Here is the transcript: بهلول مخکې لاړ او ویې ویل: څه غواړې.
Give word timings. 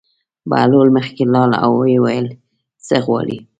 بهلول 0.49 0.89
مخکې 0.97 1.23
لاړ 1.33 1.49
او 1.63 1.71
ویې 1.79 1.97
ویل: 2.03 2.27
څه 2.87 2.95
غواړې. 3.05 3.37